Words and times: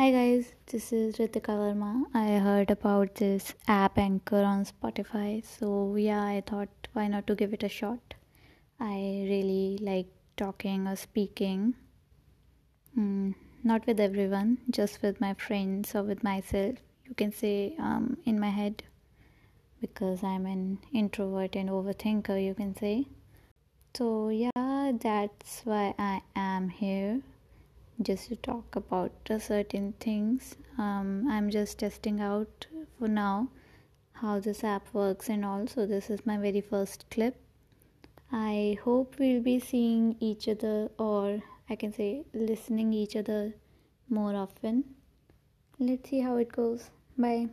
Hi 0.00 0.12
guys, 0.12 0.52
this 0.70 0.92
is 0.92 1.16
Ritika 1.16 1.54
Verma. 1.60 2.04
I 2.14 2.38
heard 2.38 2.70
about 2.70 3.16
this 3.16 3.52
app 3.66 3.98
Anchor 3.98 4.44
on 4.44 4.64
Spotify, 4.64 5.44
so 5.44 5.96
yeah, 5.96 6.22
I 6.22 6.40
thought 6.46 6.68
why 6.92 7.08
not 7.08 7.26
to 7.26 7.34
give 7.34 7.52
it 7.52 7.64
a 7.64 7.68
shot. 7.68 8.14
I 8.78 9.26
really 9.28 9.76
like 9.80 10.06
talking 10.36 10.86
or 10.86 10.94
speaking. 10.94 11.74
Mm, 12.96 13.34
not 13.64 13.88
with 13.88 13.98
everyone, 13.98 14.58
just 14.70 15.02
with 15.02 15.20
my 15.20 15.34
friends 15.34 15.96
or 15.96 16.04
with 16.04 16.22
myself. 16.22 16.76
You 17.08 17.16
can 17.16 17.32
say 17.32 17.74
um, 17.80 18.18
in 18.24 18.38
my 18.38 18.50
head 18.50 18.84
because 19.80 20.22
I'm 20.22 20.46
an 20.46 20.78
introvert 20.92 21.56
and 21.56 21.68
overthinker, 21.68 22.38
you 22.44 22.54
can 22.54 22.76
say. 22.76 23.08
So, 23.96 24.28
yeah, 24.28 24.92
that's 24.92 25.62
why 25.64 25.92
I 25.98 26.22
am 26.36 26.68
here 26.68 27.20
just 28.00 28.28
to 28.28 28.36
talk 28.36 28.76
about 28.76 29.12
certain 29.38 29.94
things. 30.00 30.56
Um, 30.78 31.26
I'm 31.28 31.50
just 31.50 31.78
testing 31.78 32.20
out 32.20 32.66
for 32.98 33.08
now 33.08 33.48
how 34.12 34.40
this 34.40 34.64
app 34.64 34.92
works 34.92 35.28
and 35.28 35.44
also 35.44 35.86
this 35.86 36.10
is 36.10 36.26
my 36.26 36.36
very 36.36 36.60
first 36.60 37.04
clip. 37.10 37.36
I 38.30 38.78
hope 38.84 39.16
we'll 39.18 39.42
be 39.42 39.58
seeing 39.58 40.16
each 40.20 40.48
other 40.48 40.90
or 40.98 41.42
I 41.70 41.76
can 41.76 41.92
say 41.92 42.24
listening 42.34 42.92
each 42.92 43.16
other 43.16 43.54
more 44.08 44.34
often. 44.34 44.84
Let's 45.78 46.10
see 46.10 46.20
how 46.20 46.36
it 46.36 46.52
goes. 46.52 46.90
Bye. 47.16 47.48